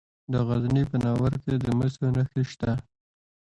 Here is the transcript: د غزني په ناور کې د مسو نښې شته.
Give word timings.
د 0.31 0.33
غزني 0.47 0.83
په 0.91 0.97
ناور 1.03 1.33
کې 1.43 1.53
د 1.65 1.67
مسو 1.77 2.03
نښې 2.15 2.43
شته. 2.51 2.71